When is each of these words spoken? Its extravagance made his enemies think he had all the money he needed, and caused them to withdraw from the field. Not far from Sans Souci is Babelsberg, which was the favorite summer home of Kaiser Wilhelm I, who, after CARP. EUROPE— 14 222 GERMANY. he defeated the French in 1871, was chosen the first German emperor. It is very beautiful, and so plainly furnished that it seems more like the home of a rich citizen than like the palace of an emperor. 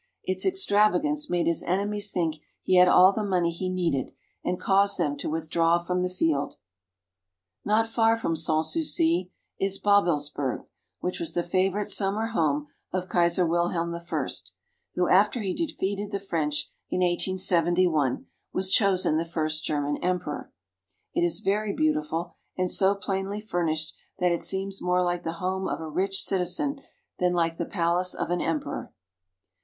Its 0.23 0.47
extravagance 0.47 1.29
made 1.29 1.45
his 1.45 1.61
enemies 1.61 2.09
think 2.09 2.37
he 2.63 2.77
had 2.77 2.87
all 2.87 3.13
the 3.13 3.23
money 3.23 3.51
he 3.51 3.69
needed, 3.69 4.15
and 4.43 4.59
caused 4.59 4.97
them 4.97 5.15
to 5.15 5.29
withdraw 5.29 5.77
from 5.77 6.01
the 6.01 6.09
field. 6.09 6.55
Not 7.63 7.85
far 7.85 8.15
from 8.17 8.35
Sans 8.35 8.73
Souci 8.73 9.31
is 9.59 9.77
Babelsberg, 9.79 10.65
which 11.01 11.19
was 11.19 11.35
the 11.35 11.43
favorite 11.43 11.87
summer 11.87 12.29
home 12.29 12.65
of 12.91 13.07
Kaiser 13.07 13.45
Wilhelm 13.45 13.93
I, 13.93 13.99
who, 13.99 13.99
after 13.99 14.09
CARP. 14.09 14.25
EUROPE— 14.25 14.53
14 14.97 14.97
222 14.97 14.97
GERMANY. 14.97 15.51
he 15.51 15.65
defeated 15.95 16.11
the 16.11 16.19
French 16.19 16.71
in 16.89 17.01
1871, 17.01 18.25
was 18.51 18.71
chosen 18.71 19.17
the 19.17 19.23
first 19.23 19.63
German 19.63 19.97
emperor. 19.97 20.51
It 21.13 21.21
is 21.23 21.41
very 21.41 21.73
beautiful, 21.75 22.33
and 22.57 22.71
so 22.71 22.95
plainly 22.95 23.39
furnished 23.39 23.93
that 24.17 24.31
it 24.31 24.41
seems 24.41 24.81
more 24.81 25.03
like 25.03 25.21
the 25.21 25.33
home 25.33 25.67
of 25.67 25.79
a 25.79 25.87
rich 25.87 26.23
citizen 26.23 26.81
than 27.19 27.33
like 27.35 27.59
the 27.59 27.65
palace 27.65 28.15
of 28.15 28.31
an 28.31 28.41
emperor. 28.41 28.91